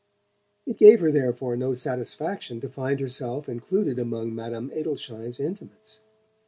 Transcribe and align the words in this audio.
It 0.65 0.77
gave 0.77 0.99
her, 1.01 1.11
therefore, 1.11 1.55
no 1.55 1.75
satisfaction 1.75 2.59
to 2.61 2.69
find 2.69 2.99
herself 2.99 3.47
included 3.47 3.99
among 3.99 4.33
Madame 4.33 4.71
Adelschein's 4.71 5.39
intimates. 5.39 6.01